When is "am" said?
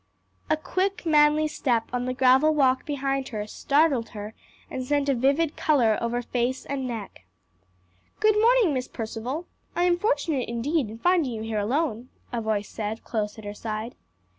9.83-9.99